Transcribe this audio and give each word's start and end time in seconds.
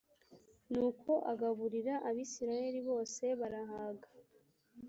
Nuko 0.71 1.11
agaburira 1.31 1.93
l 1.97 2.03
Abisirayeli 2.09 2.79
bose 2.89 3.23
barahaga. 3.39 4.09